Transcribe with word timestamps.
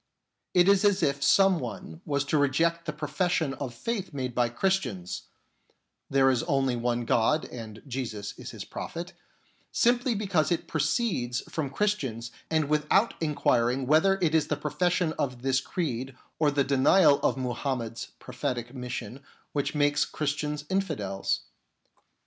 It 0.55 0.67
is 0.67 0.83
as 0.83 1.03
if 1.03 1.21
some 1.21 1.59
one 1.59 2.01
was 2.05 2.23
to 2.23 2.39
reject 2.39 2.85
the 2.87 2.91
profession 2.91 3.53
of 3.53 3.71
faith 3.71 4.15
made 4.15 4.33
by 4.33 4.49
Christians," 4.49 5.27
There 6.09 6.31
is 6.31 6.41
only 6.41 6.75
one 6.75 7.05
God 7.05 7.43
36 7.43 7.43
HOW 7.43 7.43
TO 7.43 7.43
DEAL 7.43 7.61
WITH 7.61 7.61
HERETICS 7.61 7.83
and 7.85 7.91
Jesus 8.33 8.39
is 8.39 8.49
His 8.49 8.65
prophet," 8.65 9.13
simply 9.71 10.15
because 10.15 10.51
it 10.51 10.67
proceeds 10.67 11.41
from 11.41 11.69
Christians 11.69 12.31
and 12.49 12.67
without 12.67 13.13
inquiring 13.21 13.85
whether 13.85 14.17
it 14.23 14.33
is 14.33 14.47
the 14.47 14.57
profession 14.57 15.13
of 15.19 15.43
this 15.43 15.61
creed 15.61 16.15
or 16.39 16.49
the 16.49 16.63
denial 16.63 17.19
of 17.19 17.37
Muhammed's 17.37 18.07
prophetic 18.17 18.73
mission 18.73 19.21
which 19.53 19.75
makes 19.75 20.03
Christians 20.05 20.65
infidels. 20.67 21.41